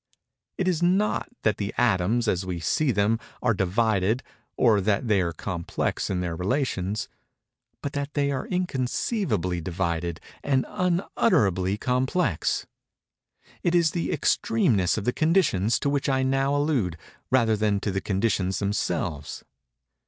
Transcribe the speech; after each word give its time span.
It 0.57 0.67
is 0.67 0.81
not 0.81 1.29
that 1.43 1.57
the 1.57 1.75
atoms, 1.77 2.27
as 2.27 2.43
we 2.43 2.59
see 2.59 2.91
them, 2.91 3.19
are 3.43 3.53
divided 3.53 4.23
or 4.57 4.81
that 4.81 5.07
they 5.07 5.21
are 5.21 5.31
complex 5.31 6.09
in 6.09 6.21
their 6.21 6.35
relations—but 6.35 7.93
that 7.93 8.15
they 8.15 8.31
are 8.31 8.47
inconceivably 8.47 9.61
divided 9.61 10.19
and 10.43 10.65
unutterably 10.69 11.77
complex:—it 11.77 12.65
is 13.75 13.91
the 13.91 14.09
extremeness 14.09 14.97
of 14.97 15.05
the 15.05 15.13
conditions 15.13 15.77
to 15.77 15.87
which 15.87 16.09
I 16.09 16.23
now 16.23 16.55
allude, 16.55 16.97
rather 17.29 17.55
than 17.55 17.79
to 17.81 17.91
the 17.91 18.01
conditions 18.01 18.57
themselves. 18.57 19.43